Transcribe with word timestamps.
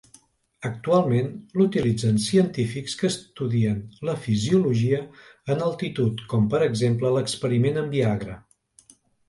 Actualment 0.67 1.27
l'utilitzen 1.59 2.17
científics 2.23 2.95
que 3.03 3.07
estudien 3.13 3.77
la 4.11 4.17
fisiologia 4.25 5.03
en 5.57 5.63
altitud 5.69 6.27
com, 6.35 6.51
per 6.57 6.65
exemple, 6.71 7.15
l'experiment 7.21 7.81
amb 7.87 7.97
Viagra. 7.99 8.41